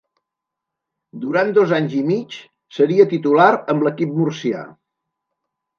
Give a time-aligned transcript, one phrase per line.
[1.25, 2.39] Durant dos anys i mig
[2.79, 4.69] seria titular amb l'equip murcià.